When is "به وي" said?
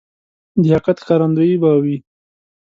1.61-1.97